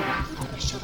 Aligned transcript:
اگه 0.00 0.56
بشه 0.56 0.78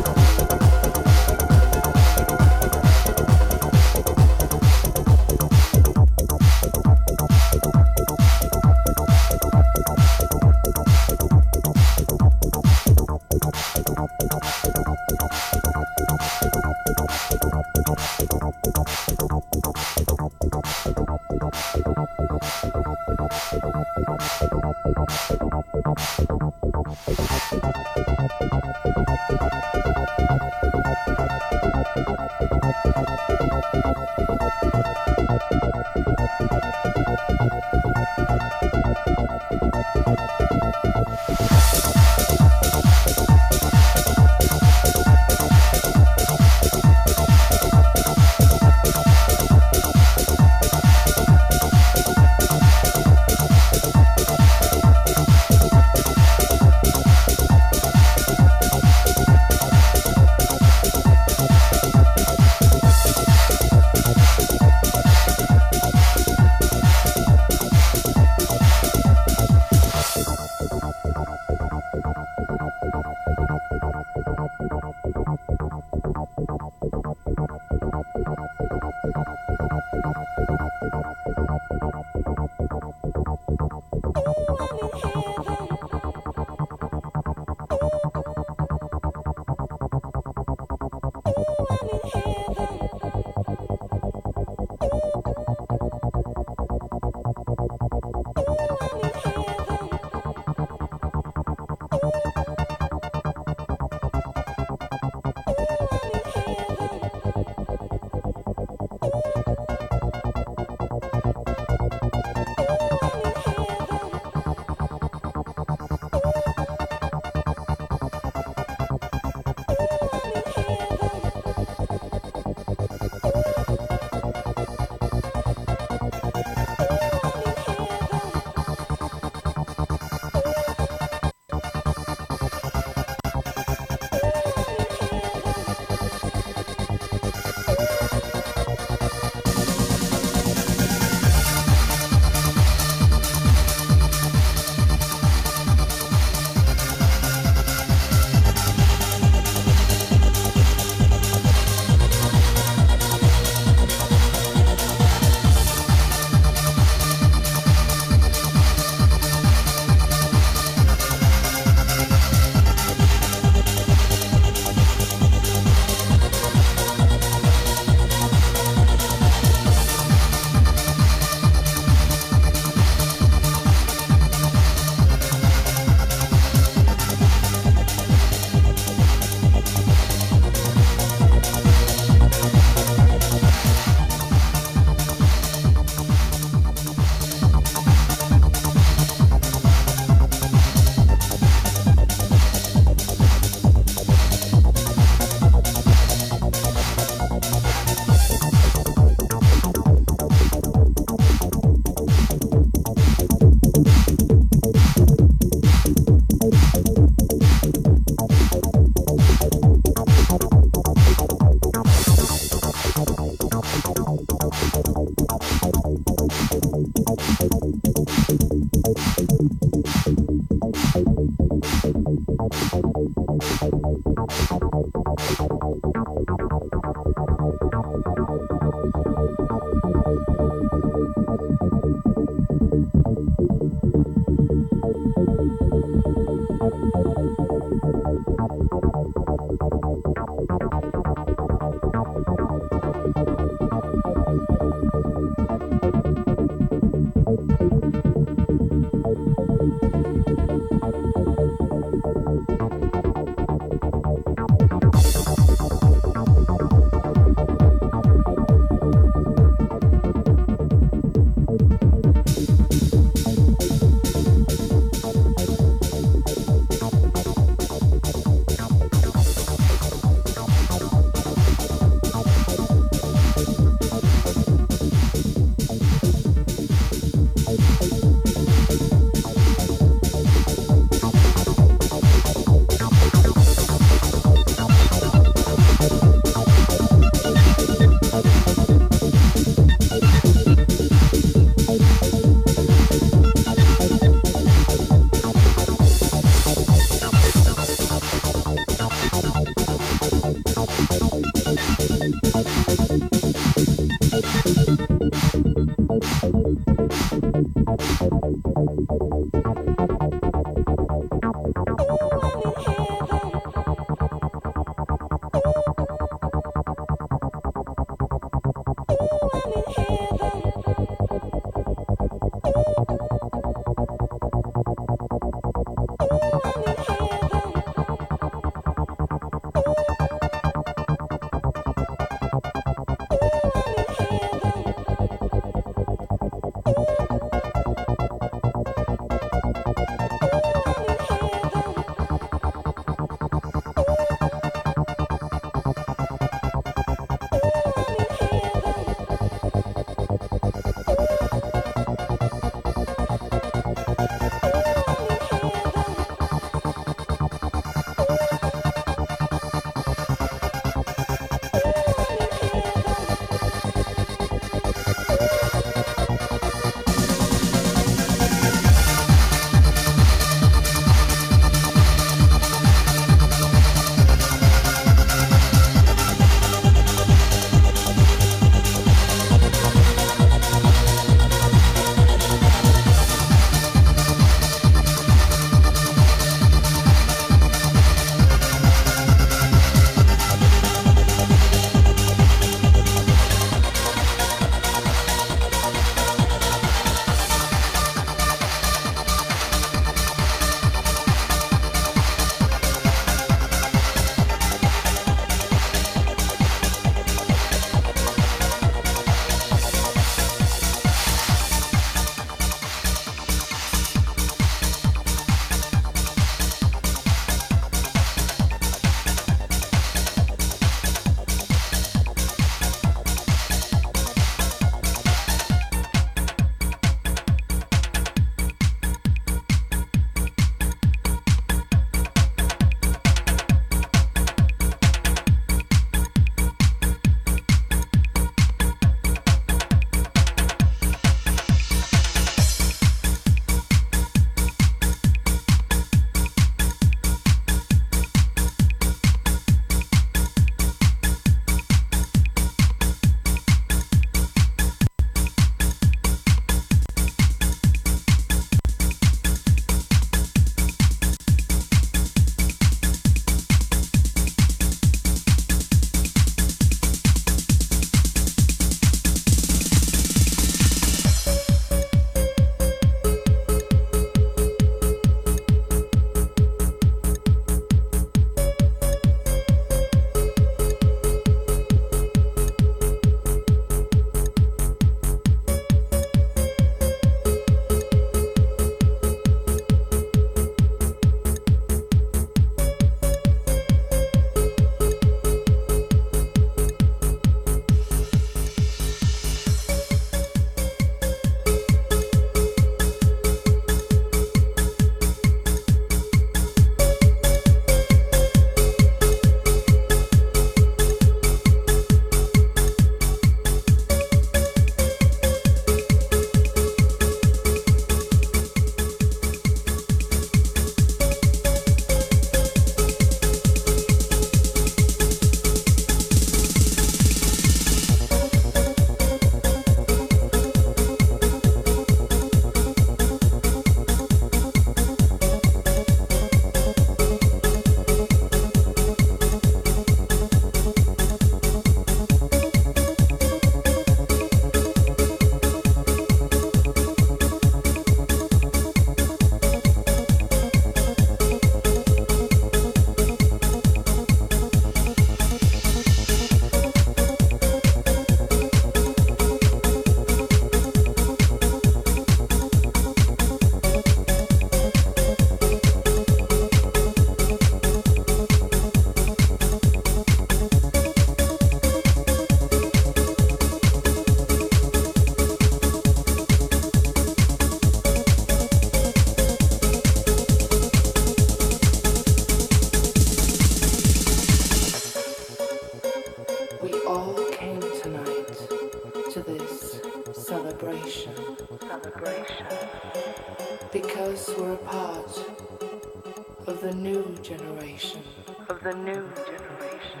The 598.64 598.74
new 598.76 599.06
generation. 599.26 600.00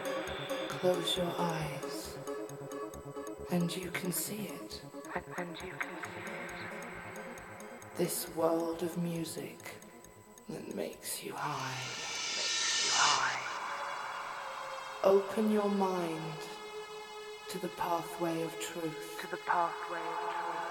Close 0.68 1.18
your 1.18 1.34
eyes 1.36 2.16
and 3.50 3.76
you 3.76 3.90
can 3.90 4.10
see 4.10 4.48
it. 4.62 4.80
And, 5.14 5.24
and 5.36 5.48
you 5.60 5.74
can 5.78 5.90
see 6.02 6.24
it. 6.24 7.98
This 7.98 8.26
world 8.34 8.82
of 8.82 8.96
music 8.96 9.58
that 10.48 10.74
makes 10.74 11.22
you 11.22 11.34
high. 11.34 11.76
Makes 11.76 12.86
you 12.86 12.92
high. 12.94 13.40
Open 15.04 15.50
your 15.50 15.68
mind 15.68 16.40
to 17.50 17.58
the 17.58 17.68
pathway 17.68 18.42
of 18.44 18.58
truth. 18.60 19.18
To 19.20 19.30
the 19.30 19.42
pathway 19.46 19.98
of 19.98 20.20
truth. 20.32 20.64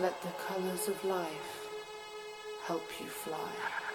Let 0.00 0.20
the 0.22 0.32
colors 0.48 0.88
of 0.88 1.04
life 1.04 1.68
help 2.64 2.90
you 2.98 3.06
fly. 3.06 3.89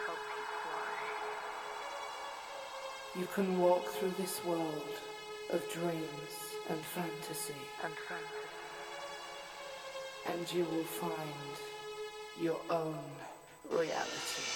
You 3.17 3.27
can 3.33 3.59
walk 3.59 3.85
through 3.87 4.13
this 4.17 4.43
world 4.43 4.89
of 5.51 5.61
dreams 5.71 6.33
and 6.69 6.79
fantasy, 6.79 7.53
And 7.83 7.93
fantasy. 8.09 8.43
and 10.33 10.53
you 10.53 10.65
will 10.65 10.83
find 10.83 11.55
your 12.41 12.59
own 12.69 12.97
reality. 13.69 14.54